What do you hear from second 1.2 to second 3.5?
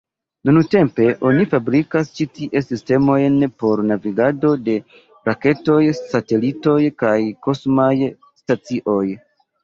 oni fabrikas ĉi tie sistemojn